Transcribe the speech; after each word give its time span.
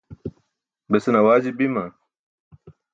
besan 0.91 1.15
awaaji 1.19 1.51
bima? 1.57 1.83